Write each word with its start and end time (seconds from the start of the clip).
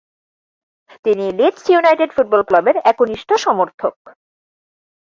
তিনি 1.05 1.25
Leeds 1.31 1.63
United 1.69 2.09
football 2.15 2.41
ক্লাবের 2.43 2.75
একনিষ্ঠ 2.91 3.29
সমর্থক। 3.45 3.95